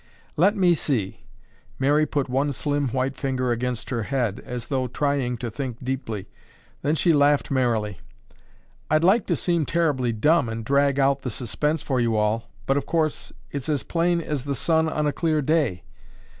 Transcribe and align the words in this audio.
"Hmm. 0.35 0.41
Let 0.41 0.55
me 0.57 0.73
see." 0.73 1.21
Mary 1.77 2.07
put 2.07 2.27
one 2.27 2.51
slim 2.53 2.87
white 2.87 3.15
finger 3.15 3.51
against 3.51 3.91
her 3.91 4.01
head, 4.01 4.39
as 4.43 4.69
though 4.69 4.87
trying 4.87 5.37
to 5.37 5.51
think 5.51 5.77
deeply. 5.83 6.27
Then 6.81 6.95
she 6.95 7.13
laughed 7.13 7.51
merrily. 7.51 7.99
"I'd 8.89 9.03
like 9.03 9.27
to 9.27 9.35
seem 9.35 9.63
terribly 9.63 10.11
dumb 10.11 10.49
and 10.49 10.65
drag 10.65 10.97
out 10.99 11.21
the 11.21 11.29
suspense 11.29 11.83
for 11.83 11.99
you 11.99 12.17
all, 12.17 12.49
but, 12.65 12.77
of 12.77 12.87
course, 12.87 13.31
it's 13.51 13.69
as 13.69 13.83
plain 13.83 14.21
as 14.21 14.43
the 14.45 14.55
sun 14.55 14.89
on 14.89 15.05
a 15.05 15.13
clear 15.13 15.39
day. 15.39 15.83